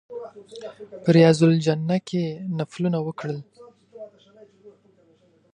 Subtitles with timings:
[1.03, 2.23] په ریاض الجنه کې
[2.57, 3.39] نفلونه وکړل.